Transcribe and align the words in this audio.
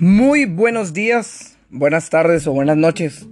Muy 0.00 0.46
buenos 0.46 0.94
días, 0.94 1.58
buenas 1.68 2.08
tardes 2.08 2.46
o 2.46 2.52
buenas 2.52 2.78
noches, 2.78 3.26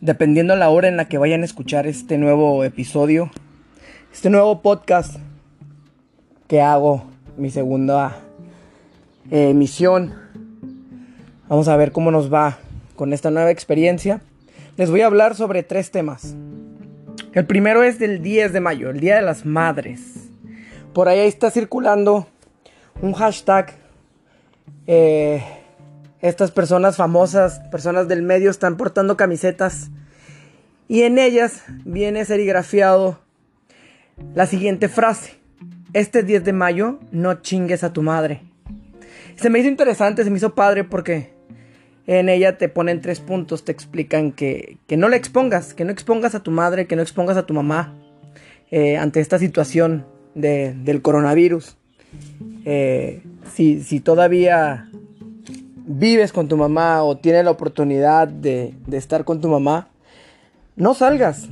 dependiendo 0.00 0.56
la 0.56 0.70
hora 0.70 0.88
en 0.88 0.96
la 0.96 1.06
que 1.06 1.18
vayan 1.18 1.42
a 1.42 1.44
escuchar 1.44 1.86
este 1.86 2.16
nuevo 2.16 2.64
episodio, 2.64 3.30
este 4.10 4.30
nuevo 4.30 4.62
podcast 4.62 5.16
que 6.48 6.62
hago, 6.62 7.04
mi 7.36 7.50
segunda 7.50 8.16
eh, 9.30 9.50
emisión. 9.50 10.14
Vamos 11.46 11.68
a 11.68 11.76
ver 11.76 11.92
cómo 11.92 12.10
nos 12.10 12.32
va 12.32 12.56
con 12.96 13.12
esta 13.12 13.30
nueva 13.30 13.50
experiencia. 13.50 14.22
Les 14.78 14.90
voy 14.90 15.02
a 15.02 15.06
hablar 15.08 15.34
sobre 15.34 15.62
tres 15.62 15.90
temas. 15.90 16.34
El 17.34 17.44
primero 17.44 17.82
es 17.82 17.98
del 17.98 18.22
10 18.22 18.54
de 18.54 18.60
mayo, 18.60 18.88
el 18.88 18.98
Día 18.98 19.16
de 19.16 19.22
las 19.22 19.44
Madres. 19.44 20.30
Por 20.94 21.10
ahí 21.10 21.18
está 21.18 21.50
circulando 21.50 22.28
un 23.02 23.12
hashtag. 23.12 23.74
Eh, 24.86 25.42
estas 26.22 26.52
personas 26.52 26.96
famosas, 26.96 27.58
personas 27.70 28.08
del 28.08 28.22
medio, 28.22 28.50
están 28.50 28.76
portando 28.76 29.16
camisetas 29.16 29.90
y 30.88 31.02
en 31.02 31.18
ellas 31.18 31.64
viene 31.84 32.24
serigrafiado 32.24 33.20
la 34.34 34.46
siguiente 34.46 34.88
frase. 34.88 35.34
Este 35.92 36.22
10 36.22 36.44
de 36.44 36.52
mayo 36.52 37.00
no 37.10 37.34
chingues 37.42 37.84
a 37.84 37.92
tu 37.92 38.02
madre. 38.02 38.40
Se 39.36 39.50
me 39.50 39.58
hizo 39.58 39.68
interesante, 39.68 40.22
se 40.22 40.30
me 40.30 40.36
hizo 40.36 40.54
padre 40.54 40.84
porque 40.84 41.32
en 42.06 42.28
ella 42.28 42.56
te 42.56 42.68
ponen 42.68 43.00
tres 43.00 43.20
puntos, 43.20 43.64
te 43.64 43.72
explican 43.72 44.32
que, 44.32 44.78
no 44.96 45.08
le 45.08 45.16
expongas, 45.16 45.74
que 45.74 45.84
no 45.84 45.90
expongas 45.90 46.34
a 46.34 46.42
tu 46.42 46.50
madre, 46.50 46.86
que 46.86 46.96
no 46.96 47.02
expongas 47.02 47.36
a 47.36 47.46
tu 47.46 47.54
mamá 47.54 47.94
eh, 48.70 48.96
ante 48.96 49.20
esta 49.20 49.38
situación 49.38 50.06
del 50.34 51.02
coronavirus. 51.02 51.76
Eh, 52.64 53.22
si, 53.52 53.82
si 53.82 54.00
todavía 54.00 54.91
vives 55.84 56.32
con 56.32 56.48
tu 56.48 56.56
mamá 56.56 57.02
o 57.02 57.16
tienes 57.16 57.44
la 57.44 57.50
oportunidad 57.50 58.28
de, 58.28 58.74
estar 58.90 59.24
con 59.24 59.40
tu 59.40 59.48
mamá, 59.48 59.88
no 60.76 60.94
salgas. 60.94 61.48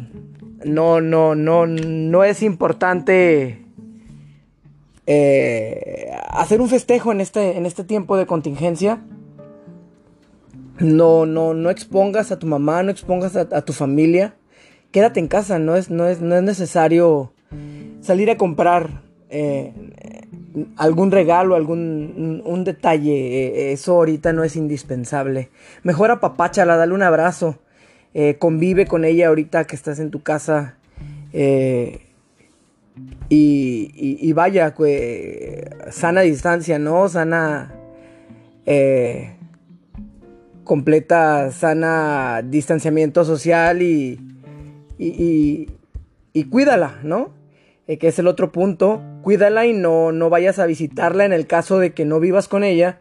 No, 0.64 1.00
no, 1.00 1.34
no, 1.34 1.67
no 1.67 2.25
es 2.25 2.42
importante 2.42 3.64
eh, 5.06 6.11
hacer 6.28 6.61
un 6.61 6.69
festejo 6.69 7.12
en 7.12 7.23
este, 7.23 7.56
en 7.56 7.64
este 7.64 7.83
tiempo 7.83 8.17
de 8.17 8.27
contingencia. 8.27 9.03
No, 10.78 11.27
no, 11.27 11.55
no 11.55 11.70
expongas 11.70 12.31
a 12.31 12.39
tu 12.39 12.47
mamá, 12.47 12.83
no 12.83 12.91
expongas 12.91 13.36
a, 13.36 13.62
tu 13.62 13.73
familia. 13.73 14.34
Quédate 14.91 15.20
en 15.20 15.28
casa, 15.28 15.58
no 15.58 15.77
es, 15.77 15.91
no 15.91 16.06
es, 16.06 16.20
no 16.20 16.36
es 16.36 16.42
necesario 16.42 17.33
salir 18.01 18.31
a 18.31 18.36
comprar. 18.36 19.03
Eh, 19.28 19.73
algún 20.77 21.11
regalo, 21.11 21.55
algún 21.55 22.43
un 22.45 22.65
detalle, 22.65 23.12
eh, 23.12 23.73
eso 23.73 23.95
ahorita 23.95 24.33
no 24.33 24.45
es 24.45 24.57
indispensable. 24.57 25.51
Mejor 25.83 26.11
apapáchala, 26.11 26.77
dale 26.77 26.92
un 26.95 27.03
abrazo, 27.03 27.59
eh, 28.15 28.37
convive 28.39 28.87
con 28.87 29.05
ella 29.05 29.29
ahorita 29.29 29.65
que 29.65 29.77
estás 29.77 30.01
en 30.01 30.11
tu 30.11 30.23
casa 30.23 30.77
eh, 31.33 32.01
y, 33.29 34.33
vaya, 34.33 34.75
sana 35.91 36.20
distancia, 36.23 36.79
¿no? 36.79 37.09
Sana, 37.09 37.75
completa, 40.64 41.51
sana 41.53 42.42
distanciamiento 42.45 43.25
social 43.25 43.83
y, 43.83 44.20
y, 44.98 45.70
y 46.33 46.45
cuídala, 46.45 46.98
¿no? 47.03 47.39
Que 47.98 48.08
es 48.08 48.19
el 48.19 48.27
otro 48.27 48.52
punto 48.52 49.02
cuídala 49.22 49.66
y 49.66 49.72
no, 49.72 50.12
no 50.12 50.30
vayas 50.30 50.58
a 50.58 50.66
visitarla 50.66 51.24
en 51.24 51.33
el 51.33 51.46
caso 51.46 51.78
de 51.78 51.92
que 51.92 52.05
no 52.05 52.20
vivas 52.20 52.48
con 52.48 52.64
ella 52.64 53.00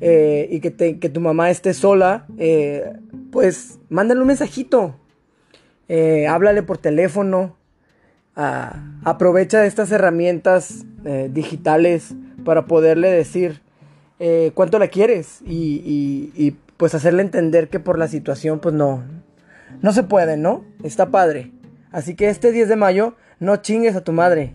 eh, 0.00 0.48
y 0.50 0.60
que, 0.60 1.08
tu 1.08 1.20
mamá 1.20 1.50
esté 1.50 1.74
sola, 1.74 2.26
eh, 2.38 2.92
pues 3.30 3.78
mándale 3.88 4.20
un 4.20 4.26
mensajito, 4.26 4.96
eh, 5.88 6.26
háblale 6.26 6.62
por 6.62 6.78
teléfono, 6.78 7.56
aprovecha 8.34 9.64
estas 9.64 9.90
herramientas 9.92 10.84
digitales 11.30 12.14
para 12.44 12.66
poderle 12.66 13.10
decir 13.10 13.62
cuánto 14.52 14.78
la 14.78 14.88
quieres 14.88 15.40
y, 15.46 16.30
y, 16.36 16.56
pues 16.76 16.94
hacerle 16.94 17.22
entender 17.22 17.68
que 17.68 17.80
por 17.80 17.98
la 17.98 18.08
situación 18.08 18.60
pues 18.60 18.74
no, 18.74 19.02
no 19.80 19.92
se 19.92 20.02
puede, 20.02 20.36
¿no? 20.36 20.66
Está 20.84 21.06
padre. 21.10 21.52
Así 21.90 22.14
que 22.14 22.28
este 22.28 22.52
10 22.52 22.68
de 22.68 22.76
mayo 22.76 23.14
no 23.38 23.56
chingues 23.56 23.96
a 23.96 24.02
tu 24.02 24.12
madre. 24.12 24.54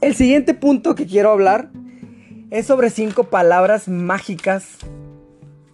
El 0.00 0.14
siguiente 0.14 0.54
punto 0.54 0.94
que 0.94 1.06
quiero 1.06 1.30
hablar 1.30 1.70
es 2.50 2.66
sobre 2.66 2.90
cinco 2.90 3.24
palabras 3.24 3.88
mágicas 3.88 4.78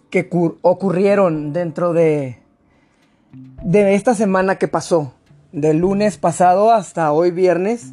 que 0.09 0.29
ocurrieron 0.61 1.53
dentro 1.53 1.93
de, 1.93 2.39
de 3.63 3.95
esta 3.95 4.15
semana 4.15 4.57
que 4.57 4.67
pasó, 4.67 5.13
del 5.51 5.77
lunes 5.77 6.17
pasado 6.17 6.71
hasta 6.71 7.11
hoy 7.11 7.31
viernes. 7.31 7.91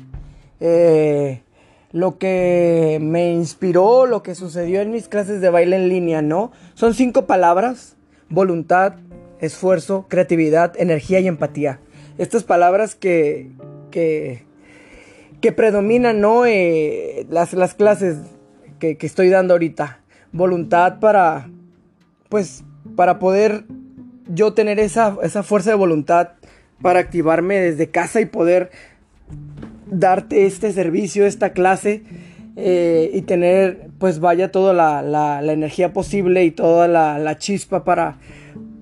Eh, 0.61 1.43
lo 1.93 2.17
que 2.17 2.99
me 3.03 3.33
inspiró, 3.33 4.07
lo 4.07 4.23
que 4.23 4.35
sucedió 4.35 4.81
en 4.81 4.91
mis 4.91 5.09
clases 5.09 5.41
de 5.43 5.51
baile 5.51 5.77
en 5.77 5.89
línea, 5.89 6.23
¿no? 6.23 6.51
Son 6.75 6.95
cinco 6.95 7.27
palabras, 7.27 7.97
voluntad, 8.31 8.95
esfuerzo, 9.43 10.07
creatividad, 10.09 10.73
energía 10.79 11.21
y 11.21 11.29
empatía. 11.29 11.81
Estas 12.17 12.45
palabras 12.45 12.95
que, 12.95 13.51
que 13.91 14.47
que 15.43 15.53
predominan, 15.53 16.21
¿no? 16.21 16.47
Eh, 16.47 17.27
las, 17.29 17.53
las, 17.53 17.75
clases 17.75 18.17
que, 18.79 18.97
estoy 19.01 19.29
dando 19.29 19.55
ahorita. 19.55 20.01
Voluntad 20.31 21.01
para, 21.01 21.51
pues, 22.31 22.65
para 22.97 23.19
poder 23.19 23.65
yo 24.29 24.55
tener 24.55 24.79
esa, 24.79 25.17
esa 25.23 25.43
fuerza 25.43 25.71
de 25.71 25.77
voluntad 25.77 26.31
para 26.81 27.01
activarme 27.01 27.59
desde 27.59 27.91
casa 27.91 28.21
y 28.21 28.27
poder 28.27 28.71
darte 29.91 30.47
este 30.47 30.73
servicio, 30.73 31.27
esta 31.27 31.53
clase 31.53 32.05
eh, 32.55 33.11
y 33.13 33.23
tener, 33.23 33.91
pues 33.99 34.21
vaya, 34.21 34.53
toda 34.53 34.73
la, 34.73 35.03
la, 35.03 35.53
energía 35.53 35.93
posible 35.93 36.45
y 36.45 36.53
toda 36.53 36.87
la, 36.87 37.19
la 37.19 37.37
chispa 37.37 37.83
para, 37.83 38.19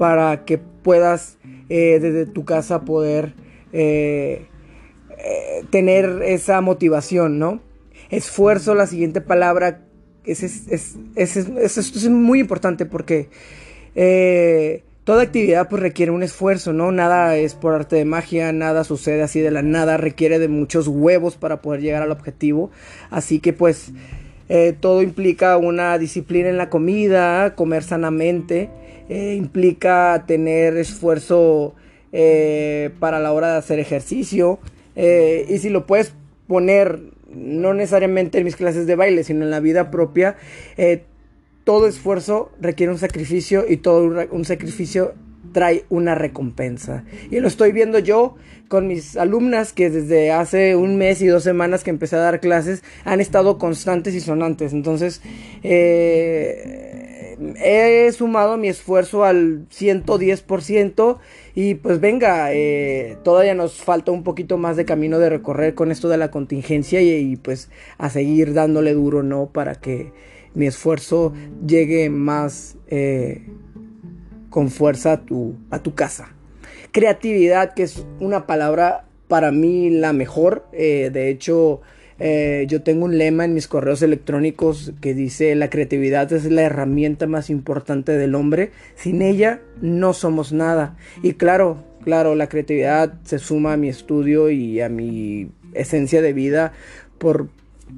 para 0.00 0.47
que 0.47 0.56
puedas 0.56 1.37
eh, 1.69 1.99
desde 2.00 2.25
tu 2.25 2.47
casa 2.47 2.87
poder 2.87 3.34
eh, 3.75 4.47
tener 5.69 6.22
esa 6.25 6.62
motivación, 6.62 7.38
¿no? 7.38 7.61
Esfuerzo, 8.09 8.75
la 8.75 8.87
siguiente 8.87 9.21
palabra, 9.21 9.83
es, 10.25 10.43
es, 10.43 10.97
es, 11.16 12.09
muy 12.09 12.41
importante 12.41 12.87
porque 12.87 13.28
eh, 13.94 14.84
toda 15.05 15.25
actividad 15.25 15.69
pues 15.69 15.83
requiere 15.83 16.12
un 16.12 16.22
esfuerzo, 16.22 16.72
¿no? 16.72 16.93
Nada 16.93 17.37
es 17.37 17.55
por 17.55 17.75
arte 17.75 17.97
de 17.97 18.06
magia, 18.06 18.55
nada 18.55 18.84
sucede 18.84 19.21
así 19.21 19.41
de 19.41 19.50
la 19.50 19.60
nada, 19.60 19.99
requiere 19.99 20.39
de 20.39 20.49
muchos 20.49 20.89
huevos 20.89 21.37
para 21.37 21.60
poder 21.60 21.83
llegar 21.83 22.03
al 22.03 22.10
objetivo. 22.10 22.71
Así 23.10 23.39
que 23.41 23.53
pues 23.53 23.93
eh, 24.49 24.75
todo 24.81 25.03
implica 25.03 25.59
una 25.59 25.99
disciplina 25.99 26.49
en 26.49 26.56
la 26.56 26.71
comida, 26.71 27.55
comer 27.55 27.83
sanamente, 27.83 28.71
implica 29.10 30.25
tener 30.26 30.76
esfuerzo 30.76 31.75
para 32.98 33.21
la 33.21 33.32
hora 33.32 33.53
de 33.53 33.59
hacer 33.59 33.78
ejercicio, 33.78 34.59
eh, 34.97 35.47
y 35.48 35.59
si 35.59 35.69
lo 35.69 35.87
puedes 35.87 36.12
poner, 36.47 37.00
no 37.32 37.75
necesariamente 37.75 38.38
en 38.38 38.44
mis 38.44 38.56
clases 38.56 38.87
de 38.87 38.97
baile, 38.97 39.25
sino 39.25 39.44
en 39.44 39.50
la 39.50 39.60
vida 39.60 39.91
propia, 39.91 40.37
eh, 40.76 41.04
todo 41.65 41.87
esfuerzo 41.87 42.50
requiere 42.60 42.93
un 42.93 42.98
sacrificio 42.98 43.65
y 43.69 43.78
todo 43.78 44.26
un 44.31 44.44
sacrificio 44.44 45.15
trae 45.53 45.84
una 45.88 46.15
recompensa. 46.15 47.04
Y 47.31 47.41
lo 47.41 47.48
estoy 47.48 47.72
viendo 47.72 47.98
yo 47.98 48.37
con 48.69 48.87
mis 48.87 49.16
alumnas 49.16 49.72
que 49.72 49.91
desde 49.91 50.30
hace 50.33 50.77
un 50.77 50.97
mes 50.97 51.22
y 51.22 51.27
dos 51.27 51.42
semanas 51.42 51.83
que 51.83 51.91
empecé 51.91 52.16
a 52.16 52.21
dar 52.21 52.41
clases 52.41 52.83
han 53.04 53.21
estado 53.21 53.59
constantes 53.59 54.15
y 54.15 54.21
sonantes. 54.21 54.72
Entonces, 54.72 55.22
eh, 55.62 57.09
he 57.57 58.10
sumado 58.13 58.57
mi 58.57 58.69
esfuerzo 58.69 59.25
al 59.25 59.69
110% 59.69 61.19
y 61.54 61.75
pues 61.77 62.01
venga, 62.01 62.53
eh, 62.53 63.16
todavía 63.25 63.54
nos 63.54 63.75
falta 63.75 64.13
un 64.13 64.22
poquito 64.22 64.59
más 64.59 64.77
de 64.77 64.84
camino 64.84 65.19
de 65.19 65.31
recorrer 65.31 65.75
con 65.75 65.91
esto 65.91 66.09
de 66.09 66.19
la 66.19 66.31
contingencia 66.31 67.01
y, 67.01 67.37
pues 67.37 67.71
a 67.98 68.10
seguir 68.10 68.53
dándole 68.53 68.95
duro, 68.95 69.22
¿no? 69.22 69.47
Para 69.47 69.75
que 69.75 70.13
mi 70.54 70.66
esfuerzo 70.66 71.33
llegue 71.66 72.10
más 72.10 72.77
eh, 72.89 73.47
con 74.51 74.69
fuerza 74.69 75.13
a 75.13 75.25
tu, 75.25 75.57
a 75.71 75.83
tu 75.83 75.95
casa. 75.95 76.34
Creatividad, 76.93 77.75
que 77.75 77.84
es 77.84 78.04
una 78.19 78.47
palabra 78.47 79.07
para 79.28 79.53
mí 79.53 79.91
la 79.91 80.13
mejor. 80.13 80.66
Eh, 80.72 81.10
de 81.13 81.31
hecho, 81.31 81.81
eh, 82.21 82.67
yo 82.69 82.83
tengo 82.83 83.07
un 83.07 83.17
lema 83.17 83.47
en 83.47 83.55
mis 83.55 83.67
correos 83.67 84.03
electrónicos 84.03 84.93
que 85.01 85.15
dice 85.15 85.55
la 85.55 85.71
creatividad 85.71 86.31
es 86.33 86.45
la 86.51 86.63
herramienta 86.63 87.27
más 87.27 87.49
importante 87.49 88.13
del 88.13 88.34
hombre. 88.34 88.72
Sin 88.95 89.22
ella 89.22 89.63
no 89.81 90.13
somos 90.13 90.53
nada. 90.53 90.97
Y 91.22 91.33
claro, 91.33 91.83
claro, 92.05 92.34
la 92.34 92.49
creatividad 92.49 93.15
se 93.25 93.39
suma 93.39 93.72
a 93.72 93.77
mi 93.78 93.89
estudio 93.89 94.51
y 94.51 94.83
a 94.83 94.91
mi 94.91 95.51
esencia 95.72 96.21
de 96.21 96.34
vida 96.34 96.72
por 97.19 97.49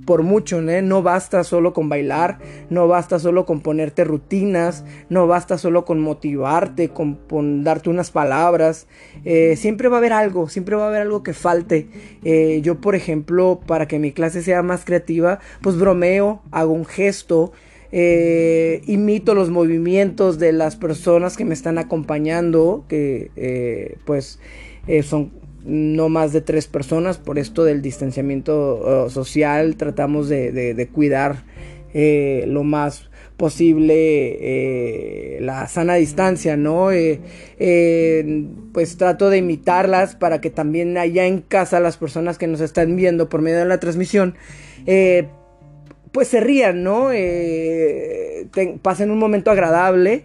por 0.05 0.23
mucho, 0.23 0.61
¿eh? 0.69 0.83
no 0.83 1.03
basta 1.03 1.44
solo 1.44 1.73
con 1.73 1.89
bailar, 1.89 2.39
no 2.71 2.89
basta 2.89 3.19
solo 3.19 3.47
con 3.47 3.61
ponerte 3.61 4.05
rutinas, 4.05 4.85
no 5.09 5.27
basta 5.27 5.59
solo 5.59 5.85
con 5.85 6.00
motivarte, 6.00 6.89
con, 6.89 7.65
darte 7.65 7.91
unas 7.91 8.11
palabras, 8.11 8.87
eh, 9.25 9.56
siempre 9.56 9.89
va 9.89 9.97
a 9.97 9.99
haber 9.99 10.12
algo, 10.12 10.49
siempre 10.49 10.77
va 10.77 10.85
a 10.85 10.89
haber 10.89 11.03
algo 11.03 11.23
que 11.23 11.35
falte. 11.35 11.89
Eh, 12.25 12.61
yo, 12.62 12.81
por 12.81 12.94
ejemplo, 12.94 13.61
para 13.67 13.87
que 13.87 13.99
mi 13.99 14.12
clase 14.12 14.43
sea 14.43 14.62
más 14.62 14.85
creativa, 14.85 15.39
pues 15.61 15.77
bromeo, 15.77 16.43
hago 16.50 16.73
un 16.73 16.85
gesto, 16.85 17.53
imito 17.93 19.35
los 19.35 19.50
movimientos 19.50 20.38
de 20.38 20.53
las 20.53 20.77
personas 20.77 21.37
que 21.37 21.45
me 21.45 21.53
están 21.53 21.77
acompañando, 21.77 22.87
que 22.88 23.99
pues 24.06 24.41
son 25.03 25.42
no 25.64 26.09
más 26.09 26.32
de 26.32 26.41
tres 26.41 26.67
personas 26.67 27.19
por 27.19 27.38
esto 27.38 27.64
del 27.64 27.82
distanciamiento 27.82 29.05
uh, 29.06 29.11
social 29.11 29.76
tratamos 29.76 30.29
de, 30.29 30.88
cuidar 30.93 31.44
eh, 31.94 32.44
lo 32.49 32.64
más 32.64 33.11
posible 33.37 33.94
eh, 33.97 35.38
la 35.41 35.67
sana 35.69 35.94
distancia 35.94 36.56
no 36.56 36.91
eh, 36.93 37.20
pues 38.73 38.97
trato 38.97 39.31
de 39.31 39.38
imitarlas 39.38 40.17
para 40.17 40.41
que 40.41 40.50
también 40.50 40.97
allá 40.99 41.26
en 41.26 41.41
casa 41.41 41.81
las 41.81 41.97
personas 41.97 42.38
que 42.38 42.47
nos 42.47 42.61
están 42.61 42.97
viendo 42.97 43.29
por 43.29 43.43
medio 43.43 43.59
de 43.59 43.64
la 43.64 43.81
transmisión 43.81 44.35
pues 46.12 46.29
se 46.29 46.41
rían 46.41 46.82
no 46.82 47.09
pasen 48.82 49.11
un 49.11 49.19
momento 49.19 49.50
agradable 49.50 50.25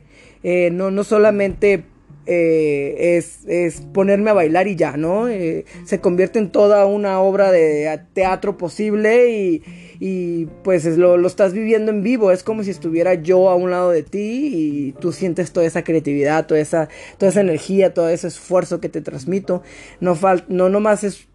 no 0.72 0.92
no 0.92 1.04
solamente 1.04 1.84
eh, 2.28 3.22
es, 3.48 3.82
ponerme 3.94 4.32
a 4.32 4.34
bailar 4.34 4.68
y 4.68 4.76
ya, 4.76 4.98
¿no? 4.98 5.30
Eh, 5.30 5.66
se 5.86 6.00
convierte 6.02 6.40
en 6.40 6.52
toda 6.52 6.86
una 6.86 7.20
obra 7.22 7.52
de 7.52 8.02
teatro 8.14 8.58
posible 8.58 9.62
y, 10.00 10.46
pues 10.64 10.86
lo, 10.98 11.18
lo, 11.18 11.28
estás 11.28 11.54
viviendo 11.54 11.92
en 11.92 12.04
vivo, 12.04 12.32
es 12.32 12.44
como 12.44 12.64
si 12.64 12.72
estuviera 12.72 13.14
yo 13.14 13.50
a 13.50 13.56
un 13.56 13.72
lado 13.72 13.92
de 13.92 14.04
ti 14.04 14.52
y 14.54 14.92
tú 15.00 15.12
sientes 15.12 15.52
toda 15.54 15.66
esa 15.66 15.84
creatividad, 15.84 16.46
toda 16.46 16.60
esa, 16.60 16.90
toda 17.18 17.32
esa 17.32 17.42
energía, 17.42 17.94
todo 17.94 18.10
ese 18.10 18.28
esfuerzo 18.28 18.82
que 18.82 18.90
te 18.90 19.02
transmito. 19.02 19.64
No, 20.02 20.16
fal 20.16 20.44
no 20.50 20.70
nomás 20.70 21.04
es 21.04 21.28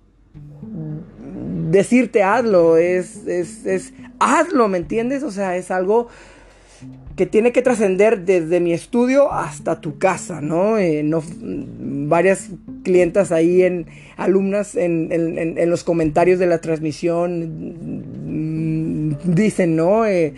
decirte 1.70 2.22
hazlo, 2.22 2.76
es, 2.76 3.26
es, 3.26 3.64
es 3.64 3.94
hazlo, 4.20 4.68
¿me 4.68 4.78
entiendes? 4.78 5.22
O 5.22 5.30
sea, 5.30 5.56
es 5.56 5.70
algo 5.70 6.08
que 7.16 7.26
tiene 7.26 7.52
que 7.52 7.62
trascender 7.62 8.24
desde 8.24 8.60
mi 8.60 8.72
estudio 8.72 9.32
hasta 9.32 9.80
tu 9.80 9.98
casa, 9.98 10.40
¿no? 10.40 10.78
Eh, 10.78 11.02
no 11.02 11.22
varias 12.08 12.50
clientas 12.82 13.32
ahí 13.32 13.62
en 13.62 13.86
alumnas 14.16 14.76
en, 14.76 15.08
en, 15.10 15.70
los 15.70 15.84
comentarios 15.84 16.38
de 16.38 16.46
la 16.46 16.60
transmisión 16.60 17.50
mm, 18.24 19.16
dicen, 19.24 19.76
¿no? 19.76 20.06
Eh, 20.06 20.34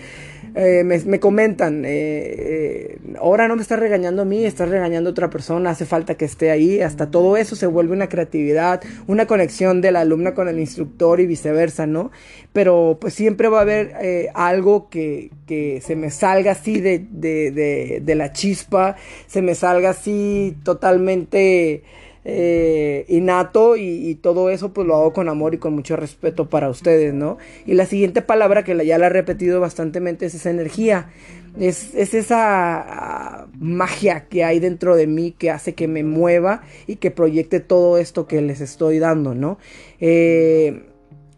eh, 0.56 0.84
me, 0.84 1.18
comentan, 1.18 1.84
eh, 1.84 1.88
eh, 1.90 2.98
ahora 3.18 3.48
no 3.48 3.56
me 3.56 3.62
estás 3.62 3.80
regañando 3.80 4.22
a 4.22 4.24
mí, 4.24 4.44
estás 4.44 4.68
regañando 4.68 5.10
a 5.10 5.12
otra 5.12 5.28
persona, 5.28 5.70
hace 5.70 5.84
falta 5.84 6.14
que 6.14 6.24
esté 6.24 6.52
ahí, 6.52 6.80
hasta 6.80 7.10
todo 7.10 7.36
eso 7.36 7.56
se 7.56 7.66
vuelve 7.66 7.92
una 7.92 8.08
creatividad, 8.08 8.80
una 9.08 9.26
conexión 9.26 9.80
de 9.80 9.90
la 9.90 10.02
alumna 10.02 10.32
con 10.32 10.46
el 10.48 10.60
instructor 10.60 11.18
y 11.18 11.26
viceversa, 11.26 11.86
¿no? 11.86 12.12
Pero 12.52 12.98
pues 13.00 13.14
siempre 13.14 13.48
va 13.48 13.58
a 13.58 13.62
haber 13.62 13.94
algo 14.34 14.88
que, 14.90 15.30
que, 15.46 15.80
se 15.80 15.96
me 15.96 16.10
salga 16.10 16.52
así 16.52 16.80
de, 16.80 17.04
de, 17.10 17.50
de, 17.50 18.00
de 18.04 18.14
la 18.14 18.32
chispa, 18.32 18.94
se 19.26 19.42
me 19.42 19.56
salga 19.56 19.90
así 19.90 20.56
totalmente 20.62 21.82
eh, 22.24 23.04
innato 23.08 23.76
y, 23.76 24.14
todo 24.14 24.48
eso 24.48 24.72
pues 24.72 24.86
lo 24.86 24.94
hago 24.94 25.12
con 25.12 25.28
amor 25.28 25.54
y 25.54 25.58
con 25.58 25.74
mucho 25.74 25.96
respeto 25.96 26.48
para 26.48 26.70
ustedes, 26.70 27.12
¿no? 27.12 27.36
Y 27.66 27.74
la 27.74 27.84
siguiente 27.84 28.22
palabra 28.22 28.64
que 28.64 28.86
ya 28.86 28.98
la 28.98 29.06
he 29.06 29.10
repetido 29.10 29.60
bastantemente 29.60 30.26
es 30.26 30.34
esa 30.34 30.50
energía, 30.50 31.10
es, 31.58 31.94
esa 31.94 32.78
ah, 32.78 33.46
magia 33.58 34.26
que 34.28 34.44
hay 34.44 34.58
dentro 34.58 34.96
de 34.96 35.06
mí 35.06 35.32
que 35.32 35.50
hace 35.50 35.74
que 35.74 35.86
me 35.86 36.02
mueva 36.02 36.62
y 36.86 36.96
que 36.96 37.10
proyecte 37.10 37.60
todo 37.60 37.98
esto 37.98 38.26
que 38.26 38.40
les 38.40 38.60
estoy 38.60 38.98
dando, 38.98 39.34
¿no? 39.34 39.58
Eh, 40.00 40.93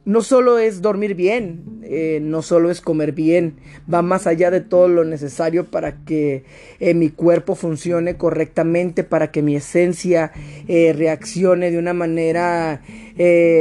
no 0.06 0.22
solo 0.22 0.58
es 0.60 0.82
dormir 0.82 1.16
bien, 1.16 1.80
eh, 1.82 2.20
no 2.22 2.40
solo 2.40 2.70
es 2.70 2.80
comer 2.80 3.10
bien, 3.10 3.56
va 3.92 4.02
más 4.02 4.28
allá 4.28 4.52
de 4.52 4.60
todo 4.60 4.86
lo 4.86 5.04
necesario 5.04 5.64
para 5.64 6.04
que 6.04 6.44
eh, 6.78 6.94
mi 6.94 7.10
cuerpo 7.10 7.56
funcione 7.56 8.16
correctamente, 8.16 9.02
para 9.02 9.32
que 9.32 9.42
mi 9.42 9.56
esencia 9.56 10.30
eh, 10.68 10.94
reaccione 10.96 11.72
de 11.72 11.78
una 11.78 11.92
manera 11.92 12.80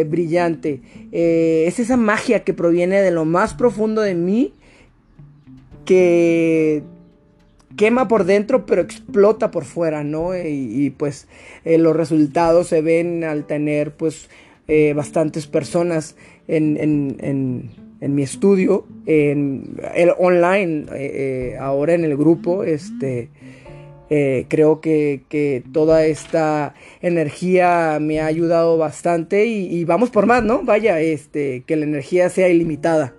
brillante. 0.07 0.81
es 1.13 1.80
esa 1.80 1.95
magia 1.95 2.44
que 2.44 2.53
proviene 2.53 3.01
de 3.01 3.09
lo 3.09 3.24
más 3.24 3.53
profundo 3.53 4.01
de 4.01 4.13
mí 4.13 4.53
que 5.86 6.83
quema 7.77 8.09
por 8.09 8.25
dentro 8.25 8.65
pero 8.65 8.81
explota 8.81 9.50
por 9.50 9.63
fuera, 9.63 10.03
¿no? 10.03 10.36
Y, 10.36 10.86
y 10.86 10.89
pues 10.89 11.30
los 11.63 11.95
resultados 11.95 12.68
se 12.68 12.81
ven 12.81 13.24
al 13.24 13.45
tener 13.45 13.91
pues 13.91 14.30
bastantes 14.94 15.48
personas 15.48 16.18
en, 16.47 17.69
mi 18.01 18.24
estudio, 18.24 18.86
en 19.06 19.77
el 19.95 20.12
online, 20.18 20.86
eh, 20.94 21.53
eh, 21.53 21.57
ahora 21.59 21.94
en 21.94 22.03
el 22.03 22.15
grupo, 22.18 22.63
este, 22.63 23.30
eh, 24.09 24.45
creo 24.47 24.81
que, 24.81 25.63
toda 25.71 26.06
esta 26.06 26.74
energía 27.01 27.97
me 28.00 28.19
ha 28.19 28.27
ayudado 28.27 28.77
bastante 28.77 29.45
y, 29.45 29.83
vamos 29.86 30.09
por 30.09 30.25
más, 30.25 30.44
¿no? 30.44 30.63
Vaya, 30.63 31.00
este, 31.00 31.63
que 31.65 31.75
la 31.75 31.86
energía 31.86 32.30
sea 32.30 32.50
ilimitada. 32.50 33.15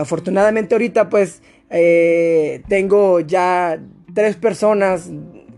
afortunadamente 0.00 0.74
ahorita 0.74 1.08
pues 1.08 1.42
tengo 2.68 3.20
ya 3.20 3.80
tres 4.14 4.36
personas, 4.36 5.10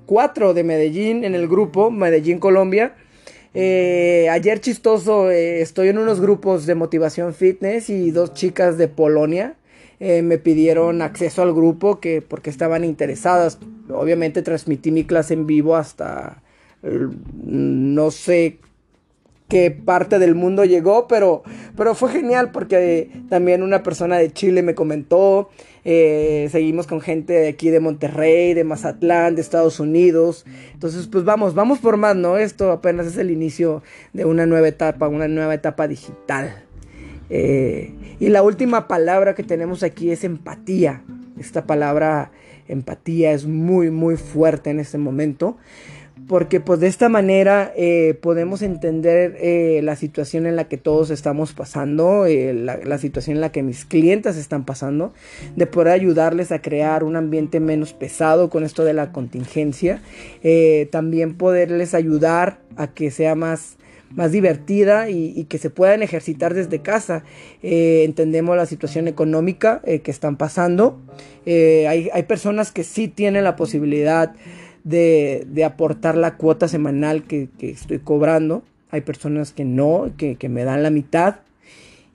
cuatro 0.06 0.54
de 0.54 0.64
Medellín 0.64 1.24
en 1.24 1.34
el 1.34 1.48
grupo, 1.48 1.90
Medellín 1.90 2.38
Colombia. 2.38 2.94
Eh, 3.52 4.28
ayer 4.30 4.60
chistoso, 4.60 5.30
eh, 5.30 5.60
estoy 5.60 5.88
en 5.88 5.98
unos 5.98 6.20
grupos 6.20 6.66
de 6.66 6.76
motivación 6.76 7.34
fitness 7.34 7.90
y 7.90 8.12
dos 8.12 8.32
chicas 8.32 8.78
de 8.78 8.86
Polonia 8.86 9.56
eh, 9.98 10.22
me 10.22 10.38
pidieron 10.38 11.02
acceso 11.02 11.42
al 11.42 11.52
grupo 11.52 12.00
que 12.00 12.22
porque 12.22 12.50
estaban 12.50 12.84
interesadas. 12.84 13.58
Obviamente 13.92 14.42
transmití 14.42 14.92
mi 14.92 15.04
clase 15.04 15.34
en 15.34 15.46
vivo 15.46 15.76
hasta 15.76 16.42
no 16.82 18.10
sé 18.10 18.58
qué 19.50 19.70
parte 19.70 20.18
del 20.18 20.34
mundo 20.34 20.64
llegó, 20.64 21.06
pero, 21.08 21.42
pero 21.76 21.94
fue 21.94 22.10
genial 22.10 22.52
porque 22.52 23.10
también 23.28 23.62
una 23.62 23.82
persona 23.82 24.16
de 24.16 24.32
Chile 24.32 24.62
me 24.62 24.74
comentó, 24.74 25.50
eh, 25.84 26.48
seguimos 26.50 26.86
con 26.86 27.00
gente 27.02 27.34
de 27.34 27.48
aquí 27.48 27.68
de 27.68 27.80
Monterrey, 27.80 28.54
de 28.54 28.64
Mazatlán, 28.64 29.34
de 29.34 29.42
Estados 29.42 29.80
Unidos, 29.80 30.46
entonces 30.72 31.08
pues 31.08 31.24
vamos, 31.24 31.54
vamos 31.54 31.80
por 31.80 31.98
más, 31.98 32.16
¿no? 32.16 32.38
Esto 32.38 32.70
apenas 32.70 33.06
es 33.06 33.18
el 33.18 33.30
inicio 33.30 33.82
de 34.12 34.24
una 34.24 34.46
nueva 34.46 34.68
etapa, 34.68 35.08
una 35.08 35.28
nueva 35.28 35.52
etapa 35.52 35.88
digital. 35.88 36.64
Eh, 37.28 37.92
y 38.20 38.28
la 38.28 38.42
última 38.42 38.88
palabra 38.88 39.34
que 39.34 39.42
tenemos 39.42 39.82
aquí 39.82 40.10
es 40.10 40.24
empatía. 40.24 41.02
Esta 41.38 41.66
palabra 41.66 42.30
empatía 42.68 43.32
es 43.32 43.46
muy, 43.46 43.90
muy 43.90 44.16
fuerte 44.16 44.70
en 44.70 44.78
este 44.78 44.98
momento 44.98 45.56
porque 46.28 46.60
pues 46.60 46.80
de 46.80 46.86
esta 46.86 47.08
manera 47.08 47.72
eh, 47.76 48.16
podemos 48.20 48.62
entender 48.62 49.36
eh, 49.40 49.80
la 49.82 49.96
situación 49.96 50.46
en 50.46 50.56
la 50.56 50.68
que 50.68 50.76
todos 50.76 51.10
estamos 51.10 51.52
pasando, 51.52 52.26
eh, 52.26 52.54
la, 52.54 52.98
situación 52.98 53.36
en 53.36 53.40
la 53.40 53.52
que 53.52 53.62
mis 53.62 53.84
clientes 53.84 54.36
están 54.36 54.64
pasando, 54.64 55.12
de 55.56 55.66
poder 55.66 55.92
ayudarles 55.92 56.52
a 56.52 56.62
crear 56.62 57.04
un 57.04 57.16
ambiente 57.16 57.60
menos 57.60 57.92
pesado 57.92 58.48
con 58.50 58.64
esto 58.64 58.84
de 58.84 58.92
la 58.92 59.12
contingencia, 59.12 60.02
también 60.90 61.34
poderles 61.34 61.94
ayudar 61.94 62.60
a 62.76 62.88
que 62.88 63.10
sea 63.10 63.34
más 63.34 63.76
más 64.10 64.32
divertida 64.32 65.08
y, 65.08 65.44
que 65.44 65.58
se 65.58 65.70
puedan 65.70 66.02
ejercitar 66.02 66.52
desde 66.52 66.80
casa. 66.80 67.22
entendemos 67.62 68.56
la 68.56 68.66
situación 68.66 69.06
económica 69.06 69.82
que 69.82 70.10
están 70.10 70.36
pasando. 70.36 71.00
hay, 71.46 72.10
hay 72.12 72.22
personas 72.24 72.72
que 72.72 72.82
sí 72.82 73.06
tienen 73.06 73.44
la 73.44 73.54
posibilidad 73.54 74.34
de, 74.84 75.46
de 75.48 75.64
aportar 75.64 76.16
la 76.16 76.36
cuota 76.36 76.68
semanal 76.68 77.24
que, 77.24 77.48
que, 77.58 77.70
estoy 77.70 77.98
cobrando. 77.98 78.62
Hay 78.90 79.02
personas 79.02 79.52
que 79.52 79.64
no, 79.64 80.10
que, 80.16 80.36
que 80.36 80.48
me 80.48 80.64
dan 80.64 80.82
la 80.82 80.90
mitad. 80.90 81.36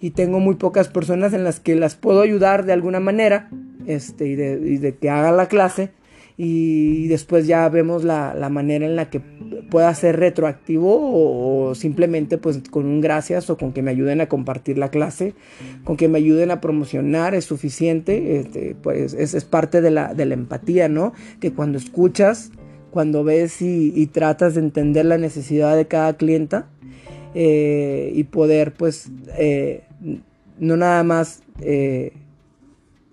Y 0.02 0.12
tengo 0.12 0.40
muy 0.40 0.56
pocas 0.56 0.88
personas 0.88 1.34
en 1.34 1.44
las 1.44 1.60
que 1.60 1.76
las 1.76 1.96
puedo 1.96 2.22
ayudar 2.22 2.66
de 2.66 2.74
alguna 2.74 3.00
manera. 3.00 3.50
Este, 3.88 4.28
y 4.28 4.36
de, 4.36 4.60
y 4.64 4.78
de 4.78 4.96
que 4.96 5.10
haga 5.10 5.32
la 5.32 5.48
clase 5.48 5.92
y 6.38 7.08
después 7.08 7.48
ya 7.48 7.68
vemos 7.70 8.04
la, 8.04 8.34
la, 8.34 8.50
manera 8.50 8.86
en 8.86 8.96
la 8.96 9.10
que 9.10 9.22
pueda 9.70 9.94
ser 9.96 10.20
retroactivo 10.20 11.00
o, 11.00 11.76
simplemente 11.76 12.38
pues 12.38 12.62
con 12.70 12.86
un 12.86 13.00
gracias 13.00 13.50
o 13.50 13.58
con 13.58 13.72
que 13.72 13.82
me 13.82 13.92
ayuden 13.92 14.20
a 14.20 14.28
compartir 14.28 14.78
la 14.78 14.90
clase, 14.90 15.34
con 15.84 15.96
que 15.96 16.10
me 16.10 16.18
ayuden 16.18 16.52
a 16.52 16.60
promocionar 16.60 17.36
es 17.36 17.46
suficiente, 17.46 18.40
este, 18.40 18.76
pues 18.82 19.14
es, 19.14 19.34
es, 19.34 19.46
parte 19.46 19.82
de 19.82 19.92
la, 19.92 20.14
de 20.14 20.26
la 20.26 20.34
empatía, 20.34 20.90
¿no? 20.90 21.14
Que 21.40 21.54
cuando 21.54 21.78
escuchas, 21.78 22.52
cuando 22.92 23.24
ves 23.24 23.62
y, 23.62 24.06
tratas 24.08 24.56
de 24.56 24.62
entender 24.62 25.06
la 25.06 25.18
necesidad 25.18 25.76
de 25.76 25.88
cada 25.88 26.18
clienta 26.18 26.68
eh, 27.34 28.12
y 28.14 28.24
poder 28.26 28.74
pues... 28.74 29.10
Eh, 29.38 29.84
no 30.58 30.78
nada 30.78 31.04
más 31.04 31.42
eh, 31.62 32.14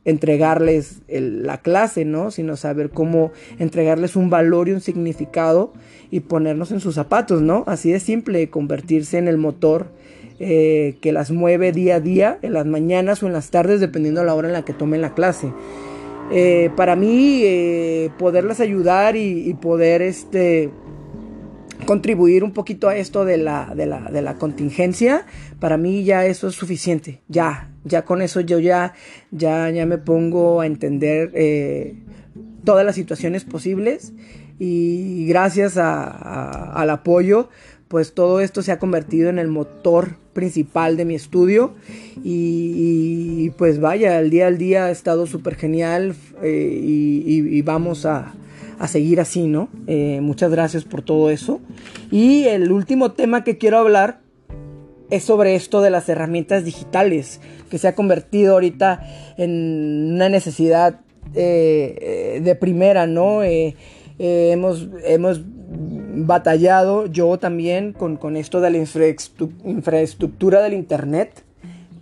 entregarles 0.04 1.02
la 1.08 1.58
clase, 1.58 2.04
¿no? 2.04 2.30
Sino 2.30 2.56
saber 2.56 2.90
cómo 2.90 3.32
entregarles 3.58 4.16
un 4.16 4.30
valor 4.30 4.68
y 4.68 4.72
un 4.72 4.80
significado 4.80 5.72
y 6.10 6.20
ponernos 6.20 6.72
en 6.72 6.80
sus 6.80 6.94
zapatos, 6.94 7.42
¿no? 7.42 7.64
Así 7.66 7.92
de 7.92 8.00
simple, 8.00 8.50
convertirse 8.50 9.18
en 9.18 9.28
el 9.28 9.38
motor 9.38 9.86
eh, 10.40 10.96
que 11.00 11.12
las 11.12 11.30
mueve 11.30 11.70
día 11.70 11.96
a 11.96 12.00
día, 12.00 12.38
en 12.42 12.54
las 12.54 12.66
mañanas 12.66 13.22
o 13.22 13.26
en 13.26 13.32
las 13.32 13.50
tardes, 13.50 13.80
dependiendo 13.80 14.20
de 14.20 14.26
la 14.26 14.34
hora 14.34 14.48
en 14.48 14.54
la 14.54 14.64
que 14.64 14.72
tomen 14.72 15.00
la 15.00 15.14
clase. 15.14 15.52
Eh, 16.32 16.70
para 16.76 16.96
mí, 16.96 17.42
eh, 17.44 18.10
poderlas 18.18 18.58
ayudar 18.58 19.14
y, 19.16 19.48
y, 19.48 19.54
poder 19.54 20.02
este, 20.02 20.70
contribuir 21.92 22.42
un 22.42 22.52
poquito 22.52 22.88
a 22.88 22.96
esto 22.96 23.26
de 23.26 23.36
la, 23.36 23.74
de 23.76 23.84
la, 23.84 24.10
de 24.10 24.22
la 24.22 24.38
contingencia, 24.38 25.26
para 25.60 25.76
mí 25.76 26.04
ya 26.04 26.24
eso 26.24 26.48
es 26.48 26.54
suficiente. 26.54 27.20
Ya, 27.28 27.68
ya 27.84 28.06
con 28.06 28.22
eso 28.22 28.40
yo 28.40 28.58
ya, 28.58 28.94
ya, 29.30 29.68
ya 29.68 29.84
me 29.84 29.98
pongo 29.98 30.62
a 30.62 30.66
entender 30.66 31.30
eh, 31.34 31.96
todas 32.64 32.86
las 32.86 32.94
situaciones 32.94 33.44
posibles 33.44 34.14
y 34.58 35.26
gracias 35.26 35.76
a, 35.76 36.72
al 36.72 36.88
apoyo, 36.88 37.50
pues 37.88 38.14
todo 38.14 38.40
esto 38.40 38.62
se 38.62 38.72
ha 38.72 38.78
convertido 38.78 39.28
en 39.28 39.38
el 39.38 39.48
motor 39.48 40.16
principal 40.32 40.96
de 40.96 41.04
mi 41.04 41.14
estudio 41.14 41.74
y, 42.24 43.50
pues 43.58 43.80
vaya, 43.80 44.18
el 44.18 44.30
día 44.30 44.46
al 44.46 44.56
día 44.56 44.86
ha 44.86 44.90
estado 44.90 45.26
súper 45.26 45.56
genial 45.56 46.14
eh, 46.42 46.80
y, 46.82 47.60
vamos 47.60 48.06
a, 48.06 48.32
a 48.82 48.88
seguir 48.88 49.20
así, 49.20 49.46
¿no? 49.46 49.68
Eh, 49.86 50.18
muchas 50.20 50.50
gracias 50.50 50.82
por 50.82 51.02
todo 51.02 51.30
eso. 51.30 51.60
Y 52.10 52.46
el 52.46 52.72
último 52.72 53.12
tema 53.12 53.44
que 53.44 53.56
quiero 53.56 53.78
hablar 53.78 54.18
es 55.08 55.22
sobre 55.22 55.54
esto 55.54 55.82
de 55.82 55.90
las 55.90 56.08
herramientas 56.08 56.64
digitales, 56.64 57.40
que 57.70 57.78
se 57.78 57.86
ha 57.86 57.94
convertido 57.94 58.54
ahorita 58.54 59.06
en 59.36 60.14
una 60.14 60.28
necesidad 60.28 60.98
eh, 61.36 62.40
de 62.42 62.54
primera, 62.56 63.06
¿no? 63.06 63.44
Eh, 63.44 63.76
hemos, 64.18 64.88
hemos 65.04 65.42
batallado 65.46 67.06
yo 67.06 67.38
también 67.38 67.92
con, 67.92 68.16
con 68.16 68.36
esto 68.36 68.60
de 68.60 68.70
la 68.70 68.78
infraestructura 68.78 70.60
del 70.60 70.72
Internet, 70.72 71.44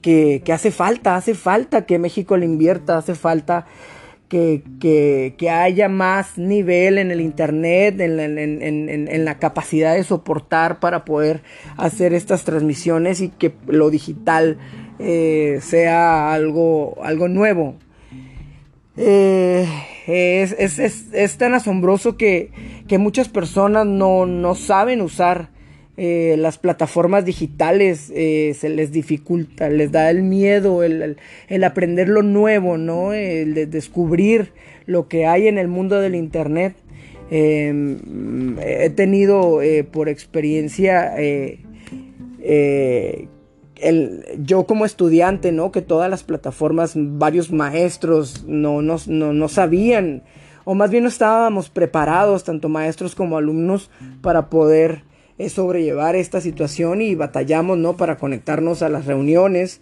que, 0.00 0.40
que 0.42 0.54
hace 0.54 0.70
falta, 0.70 1.16
hace 1.16 1.34
falta 1.34 1.84
que 1.84 1.98
México 1.98 2.38
le 2.38 2.46
invierta, 2.46 2.96
hace 2.96 3.14
falta 3.14 3.66
que, 4.30 5.50
haya 5.50 5.88
más 5.88 6.38
nivel 6.38 6.98
en 6.98 7.10
el 7.10 7.20
Internet, 7.20 8.00
en 8.00 9.24
la, 9.24 9.38
capacidad 9.38 9.94
de 9.94 10.04
soportar 10.04 10.78
para 10.78 11.04
poder 11.04 11.42
hacer 11.76 12.14
estas 12.14 12.44
transmisiones 12.44 13.20
y 13.20 13.28
que 13.28 13.52
lo 13.66 13.90
digital 13.90 14.58
eh, 14.98 15.58
sea 15.62 16.32
algo, 16.32 16.96
algo 17.02 17.28
nuevo. 17.28 17.74
Eh, 18.96 19.66
es, 20.06 21.38
tan 21.38 21.54
asombroso 21.54 22.16
que, 22.16 22.52
muchas 22.98 23.28
personas 23.28 23.84
no, 23.86 24.26
no 24.26 24.54
saben 24.54 25.00
usar 25.00 25.50
eh, 26.02 26.36
las 26.38 26.56
plataformas 26.56 27.26
digitales 27.26 28.10
eh, 28.14 28.56
se 28.58 28.70
les 28.70 28.90
dificulta, 28.90 29.68
les 29.68 29.92
da 29.92 30.08
el 30.08 30.22
miedo, 30.22 30.82
el, 30.82 31.18
aprender 31.62 32.08
lo 32.08 32.22
nuevo, 32.22 32.78
¿no? 32.78 33.12
El 33.12 33.52
de 33.52 33.66
descubrir 33.66 34.54
lo 34.86 35.08
que 35.08 35.26
hay 35.26 35.46
en 35.46 35.58
el 35.58 35.68
mundo 35.68 36.00
del 36.00 36.14
Internet. 36.14 36.74
Em, 37.30 38.56
he 38.60 38.88
tenido 38.88 39.60
eh, 39.60 39.84
por 39.84 40.08
experiencia 40.08 41.14
yo 44.38 44.64
como 44.64 44.86
estudiante, 44.86 45.52
¿no? 45.52 45.70
Que 45.70 45.82
todas 45.82 46.08
las 46.08 46.22
plataformas, 46.22 46.94
varios 46.96 47.52
maestros 47.52 48.46
no, 48.48 48.80
no, 48.80 48.96
no, 49.06 49.48
sabían, 49.48 50.22
o 50.64 50.74
más 50.74 50.90
bien 50.90 51.02
no 51.02 51.10
estábamos 51.10 51.68
preparados, 51.68 52.44
tanto 52.44 52.70
maestros 52.70 53.14
como 53.14 53.36
alumnos, 53.36 53.90
para 54.22 54.48
poder 54.48 55.09
es 55.40 55.54
sobrellevar 55.54 56.16
esta 56.16 56.40
situación 56.40 57.00
y 57.00 57.14
batallamos, 57.14 57.78
¿no? 57.78 57.96
Para 57.96 58.16
conectarnos 58.16 58.82
a 58.82 58.90
las 58.90 59.06
reuniones. 59.06 59.80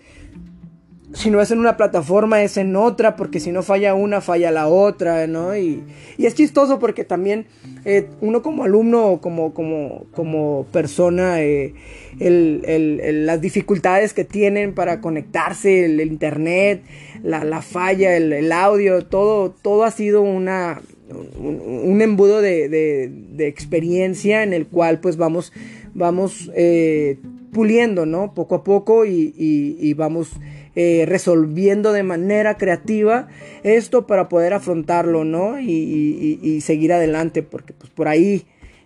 Si 1.14 1.30
no 1.30 1.40
es 1.40 1.50
en 1.50 1.58
una 1.58 1.76
plataforma, 1.76 2.42
es 2.42 2.58
en 2.58 2.76
otra, 2.76 3.16
porque 3.16 3.40
si 3.40 3.50
no 3.50 3.62
falla 3.62 3.94
una, 3.94 4.20
falla 4.20 4.52
la 4.52 4.68
otra, 4.68 5.26
¿no? 5.26 5.56
Y, 5.56 5.82
es 6.18 6.34
chistoso 6.34 6.78
porque 6.78 7.02
también 7.02 7.46
eh, 7.84 8.08
uno 8.20 8.42
como 8.42 8.64
alumno, 8.64 9.18
como, 9.20 9.52
como, 9.52 10.04
como 10.12 10.66
persona, 10.70 11.42
eh, 11.42 11.74
las 12.20 13.40
dificultades 13.40 14.12
que 14.12 14.24
tienen 14.24 14.74
para 14.74 15.00
conectarse, 15.00 15.86
el, 15.86 16.00
internet, 16.02 16.82
la, 17.22 17.62
falla, 17.62 18.16
el, 18.16 18.52
audio, 18.52 19.04
todo, 19.06 19.50
todo 19.50 19.84
ha 19.84 19.90
sido 19.90 20.22
una, 20.22 20.82
un, 21.10 22.00
embudo 22.02 22.40
de, 22.40 23.24
experiencia 23.38 24.42
en 24.42 24.52
el 24.52 24.66
cual 24.66 25.00
pues 25.00 25.16
vamos, 25.16 25.52
vamos 25.94 26.50
eh, 26.54 27.18
puliendo, 27.52 28.06
¿no? 28.06 28.34
Poco 28.34 28.56
a 28.56 28.64
poco 28.64 29.04
y, 29.06 29.94
vamos 29.94 30.30
eh, 30.74 31.04
resolviendo 31.06 31.92
de 31.92 32.02
manera 32.02 32.56
creativa 32.56 33.28
esto 33.62 34.06
para 34.06 34.28
poder 34.28 34.52
afrontarlo, 34.54 35.24
¿no? 35.24 35.60
Y, 35.60 36.60
seguir 36.60 36.92
adelante, 36.92 37.42
porque 37.42 37.72
pues 37.72 37.90
por 37.90 38.08
ahí 38.08 38.44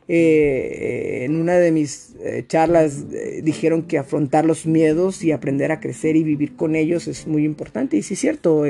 eh, 0.08 1.22
en 1.24 1.36
una 1.36 1.54
de 1.54 1.72
mis 1.72 2.14
charlas 2.46 3.06
dijeron 3.42 3.82
que 3.82 3.98
afrontar 3.98 4.44
los 4.44 4.66
miedos 4.66 5.24
y 5.24 5.32
aprender 5.32 5.72
a 5.72 5.80
crecer 5.80 6.16
y 6.16 6.22
vivir 6.22 6.54
con 6.54 6.76
ellos 6.76 7.08
es 7.08 7.26
muy 7.26 7.44
importante. 7.44 7.96
Y 7.96 8.02
sí 8.02 8.14
es 8.14 8.20
cierto, 8.20 8.64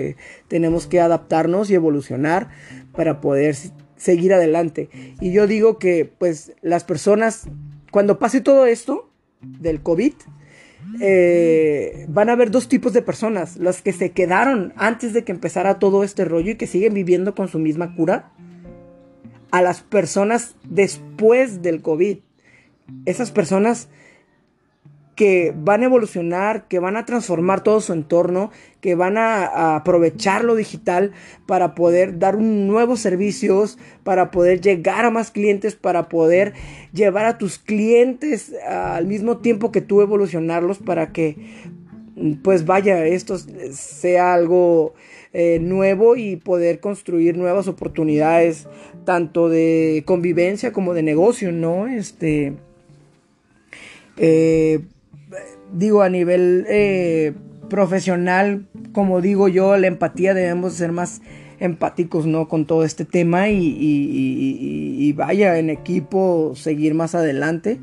tenemos 0.48 0.86
que 0.86 1.00
adaptarnos 1.00 1.70
y 1.70 1.74
evolucionar 1.74 2.48
para 2.94 3.20
poder 3.20 3.56
seguir 3.96 4.32
adelante. 4.34 4.88
Y 5.20 5.32
yo 5.32 5.46
digo 5.46 5.78
que 5.78 6.10
pues 6.18 6.52
las 6.62 6.84
personas, 6.84 7.48
cuando 7.90 8.18
pase 8.18 8.40
todo 8.40 8.66
esto 8.66 9.10
del 9.40 9.82
COVID, 9.82 10.12
eh, 11.00 12.06
van 12.08 12.28
a 12.28 12.32
haber 12.32 12.50
dos 12.50 12.68
tipos 12.68 12.92
de 12.92 13.02
personas, 13.02 13.56
las 13.56 13.82
que 13.82 13.92
se 13.92 14.10
quedaron 14.10 14.72
antes 14.76 15.12
de 15.12 15.24
que 15.24 15.32
empezara 15.32 15.78
todo 15.78 16.04
este 16.04 16.24
rollo 16.24 16.52
y 16.52 16.56
que 16.56 16.66
siguen 16.66 16.94
viviendo 16.94 17.34
con 17.34 17.48
su 17.48 17.58
misma 17.58 17.94
cura, 17.94 18.32
a 19.50 19.62
las 19.62 19.82
personas 19.82 20.56
después 20.64 21.62
del 21.62 21.82
COVID. 21.82 22.18
Esas 23.04 23.30
personas 23.30 23.88
que 25.14 25.54
van 25.56 25.82
a 25.82 25.86
evolucionar, 25.86 26.66
que 26.68 26.78
van 26.78 26.96
a 26.96 27.04
transformar 27.04 27.62
todo 27.62 27.80
su 27.80 27.92
entorno, 27.92 28.50
que 28.80 28.94
van 28.94 29.18
a, 29.18 29.76
aprovechar 29.76 30.44
lo 30.44 30.54
digital 30.54 31.12
para 31.46 31.74
poder 31.74 32.18
dar 32.18 32.38
nuevos 32.38 33.00
servicios, 33.00 33.78
para 34.04 34.30
poder 34.30 34.60
llegar 34.60 35.04
a 35.04 35.10
más 35.10 35.30
clientes, 35.30 35.74
para 35.74 36.08
poder 36.08 36.54
llevar 36.92 37.26
a 37.26 37.38
tus 37.38 37.58
clientes 37.58 38.52
al 38.66 39.06
mismo 39.06 39.38
tiempo 39.38 39.70
que 39.70 39.82
tú 39.82 40.00
evolucionarlos 40.00 40.78
para 40.78 41.12
que 41.12 41.36
pues 42.42 42.66
vaya, 42.66 43.06
esto 43.06 43.38
sea 43.38 44.34
algo 44.34 44.94
eh, 45.32 45.58
nuevo 45.60 46.16
y 46.16 46.36
poder 46.36 46.80
construir 46.80 47.36
nuevas 47.36 47.68
oportunidades 47.68 48.68
tanto 49.04 49.48
de 49.48 50.02
convivencia 50.06 50.72
como 50.72 50.94
de 50.94 51.02
negocio, 51.02 51.52
¿no? 51.52 51.86
Este 51.86 52.52
eh, 54.18 54.80
digo, 55.72 56.02
a 56.02 56.08
nivel 56.08 56.66
eh, 56.68 57.34
profesional, 57.68 58.66
como 58.92 59.20
digo 59.20 59.48
yo, 59.48 59.76
la 59.76 59.86
empatía 59.86 60.34
debemos 60.34 60.74
ser 60.74 60.92
más 60.92 61.22
empáticos, 61.58 62.26
¿no? 62.26 62.48
Con 62.48 62.66
todo 62.66 62.84
este 62.84 63.04
tema 63.04 63.48
y, 63.48 65.12
vaya, 65.16 65.58
en 65.58 65.70
equipo, 65.70 66.54
seguir 66.56 66.94
más 66.94 67.14
adelante. 67.14 67.80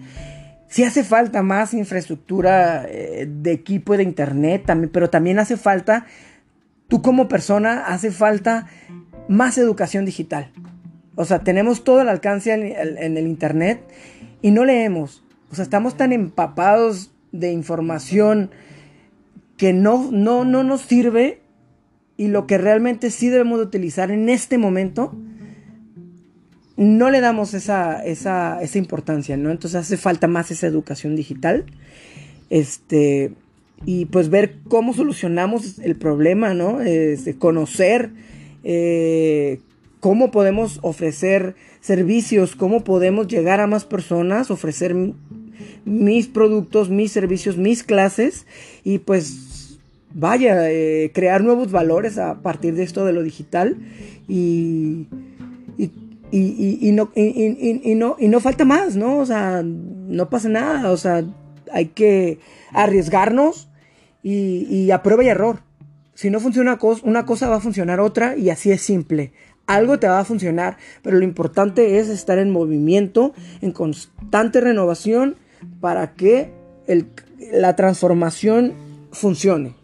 Sí 0.67 0.84
hace 0.84 1.03
falta 1.03 1.41
más 1.41 1.74
infraestructura 1.74 2.86
eh, 2.88 3.27
de 3.27 3.51
equipo 3.51 3.96
y 3.96 3.98
de 3.98 4.03
internet, 4.03 4.63
también, 4.65 4.91
pero 4.91 5.10
también 5.10 5.39
hace 5.39 5.58
falta, 5.58 6.05
tú 6.88 7.01
como 7.01 7.27
persona, 7.27 7.86
hace 7.88 8.12
falta 8.12 8.67
más 9.27 9.58
educación 9.58 10.05
digital. 10.05 10.51
O 11.15 11.25
sea, 11.25 11.39
tenemos 11.39 11.84
todo 11.84 12.01
el 12.01 12.10
alcance 12.10 12.53
en 12.53 13.17
el 13.17 13.27
internet 13.27 13.81
y 14.41 14.51
no 14.51 14.63
leemos. 14.65 15.24
O 15.51 15.55
sea, 15.55 15.63
estamos 15.63 15.98
tan 15.98 16.13
empapados 16.13 17.12
de 17.32 17.52
información 17.52 18.52
que 19.58 19.74
no, 19.74 20.10
no, 20.12 20.46
no 20.46 20.64
nos 20.64 20.82
sirve 20.82 21.42
y 22.18 22.28
lo 22.28 22.48
que 22.48 22.58
realmente 22.58 23.12
sí 23.12 23.30
debemos 23.30 23.60
de 23.60 23.66
utilizar 23.66 24.12
en 24.12 24.30
este 24.30 24.58
momento, 24.58 25.16
no 26.76 27.10
le 27.10 27.20
damos 27.20 27.54
esa, 27.54 28.04
esa, 28.06 28.62
esa 28.62 28.78
importancia, 28.78 29.38
¿no? 29.38 29.52
Entonces 29.52 29.80
hace 29.80 29.98
falta 29.98 30.28
más 30.28 30.50
esa 30.52 30.68
educación 30.68 31.16
digital. 31.16 31.66
Este, 32.50 33.34
y 33.86 34.06
pues 34.06 34.30
ver 34.30 34.56
cómo 34.68 34.94
solucionamos 34.94 35.80
el 35.80 35.96
problema, 35.96 36.54
¿no? 36.54 36.82
Este, 36.82 37.38
conocer 37.38 38.12
eh, 38.64 39.62
cómo 40.00 40.32
podemos 40.32 40.80
ofrecer 40.82 41.56
servicios, 41.82 42.56
cómo 42.56 42.84
podemos 42.84 43.28
llegar 43.28 43.60
a 43.60 43.68
más 43.68 43.86
personas, 43.86 44.52
ofrecer 44.52 44.96
mis 45.86 46.28
productos, 46.28 46.89
mis 46.89 47.12
servicios, 47.12 47.58
mis 47.58 47.84
clases 47.84 48.46
y 48.84 49.00
pues 49.00 49.80
vaya, 50.13 50.70
eh, 50.70 51.12
crear 51.13 51.44
nuevos 51.44 51.72
valores 51.72 52.18
a 52.18 52.42
partir 52.42 52.75
de 52.75 52.84
esto 52.84 53.06
de 53.06 53.13
lo 53.13 53.24
digital 53.24 53.78
y, 54.28 55.08
y, 56.32 56.92
no, 56.92 57.12
y, 57.16 57.96
no, 57.96 58.16
y 58.20 58.28
no 58.28 58.39
falta 58.39 58.66
más, 58.66 58.96
¿no? 58.96 59.18
O 59.18 59.25
sea, 59.25 59.63
no 59.63 60.30
pasa 60.30 60.50
nada, 60.50 60.92
o 60.92 60.98
sea, 60.98 61.24
hay 61.72 61.88
que 61.88 62.39
arriesgarnos 62.72 63.70
y, 64.24 64.92
a 64.92 65.01
prueba 65.01 65.24
y 65.24 65.30
error. 65.30 65.62
Si 66.13 66.30
no 66.30 66.39
funciona 66.39 66.78
una 67.04 67.25
cosa, 67.25 67.50
va 67.50 67.56
a 67.58 67.62
funcionar 67.62 68.00
otra 68.00 68.36
y 68.36 68.50
así 68.50 68.72
es 68.72 68.82
simple. 68.82 69.32
Algo 69.68 70.00
te 70.00 70.08
va 70.08 70.20
a 70.20 70.25
funcionar, 70.25 70.78
pero 71.01 71.18
lo 71.18 71.24
importante 71.24 72.00
es 72.00 72.10
estar 72.10 72.39
en 72.39 72.51
movimiento, 72.51 73.34
en 73.62 73.72
constante 73.72 74.62
renovación 74.62 75.38
para 75.80 76.13
que 76.13 76.51
la 77.51 77.75
transformación 77.75 78.74
funcione. 79.12 79.75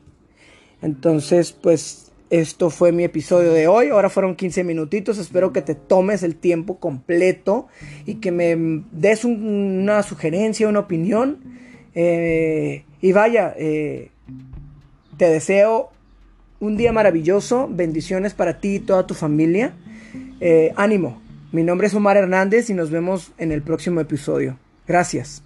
Entonces, 0.81 1.51
pues 1.51 2.11
esto 2.29 2.69
fue 2.69 2.91
mi 2.91 3.03
episodio 3.03 3.53
de 3.53 3.67
hoy. 3.67 3.89
Ahora 3.89 4.09
fueron 4.09 4.35
15 4.35 4.63
minutitos. 4.63 5.17
Espero 5.17 5.53
que 5.53 5.61
te 5.61 5.75
tomes 5.75 6.23
el 6.23 6.35
tiempo 6.35 6.79
completo 6.79 7.67
y 8.05 8.15
que 8.15 8.31
me 8.31 8.83
des 8.91 9.25
una 9.25 10.03
sugerencia, 10.03 10.67
una 10.67 10.79
opinión. 10.79 11.39
Eh, 11.93 12.83
y 13.01 13.11
vaya, 13.11 13.53
eh, 13.57 14.11
te 15.17 15.29
deseo 15.29 15.91
un 16.59 16.77
día 16.77 16.91
maravilloso. 16.91 17.69
Bendiciones 17.71 18.33
para 18.33 18.59
ti 18.59 18.75
y 18.75 18.79
toda 18.79 19.07
tu 19.07 19.13
familia. 19.13 19.73
Eh, 20.39 20.73
ánimo. 20.75 21.21
Mi 21.51 21.63
nombre 21.63 21.87
es 21.87 21.93
Omar 21.93 22.17
Hernández 22.17 22.69
y 22.69 22.73
nos 22.73 22.89
vemos 22.89 23.31
en 23.37 23.51
el 23.51 23.61
próximo 23.61 24.01
episodio. 24.01 24.57
Gracias. 24.87 25.43